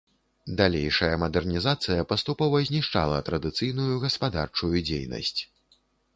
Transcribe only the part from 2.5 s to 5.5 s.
знішчала традыцыйную гаспадарчую дзейнасць.